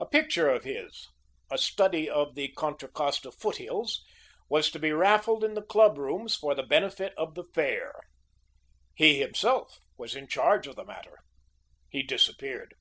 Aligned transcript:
A 0.00 0.06
picture 0.06 0.48
of 0.48 0.64
his 0.64 1.06
"A 1.50 1.58
Study 1.58 2.08
of 2.08 2.34
the 2.34 2.48
Contra 2.52 2.88
Costa 2.88 3.30
Foot 3.30 3.58
hills" 3.58 4.02
was 4.48 4.70
to 4.70 4.78
be 4.78 4.90
raffled 4.90 5.44
in 5.44 5.52
the 5.52 5.60
club 5.60 5.98
rooms 5.98 6.34
for 6.34 6.54
the 6.54 6.62
benefit 6.62 7.12
of 7.18 7.34
the 7.34 7.44
Fair. 7.44 7.92
He, 8.94 9.20
himself, 9.20 9.78
was 9.98 10.16
in 10.16 10.28
charge 10.28 10.66
of 10.66 10.76
the 10.76 10.84
matter. 10.86 11.18
He 11.90 12.02
disappeared. 12.02 12.72